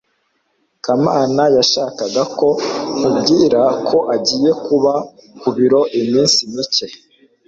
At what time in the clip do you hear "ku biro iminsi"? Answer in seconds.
5.39-6.39